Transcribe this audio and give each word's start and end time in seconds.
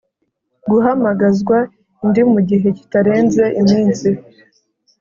guhamagazwa 0.71 1.57
indi 2.03 2.21
mu 2.31 2.39
gihe 2.49 2.67
kitarenze 2.77 3.43
iminsi 3.61 4.09